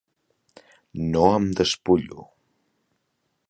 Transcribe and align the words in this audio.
No 1.11 1.27
em 1.33 1.45
despullo. 1.61 2.27